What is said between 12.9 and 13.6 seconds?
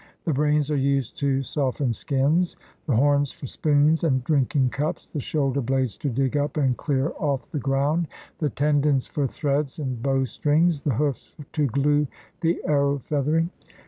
feath ering.